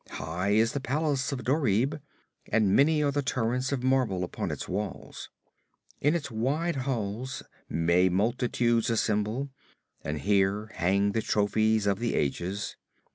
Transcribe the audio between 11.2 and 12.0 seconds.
trophies of